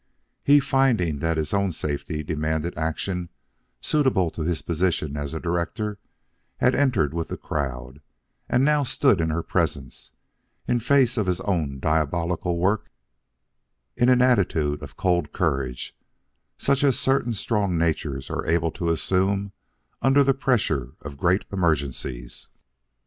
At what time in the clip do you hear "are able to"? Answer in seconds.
18.31-18.89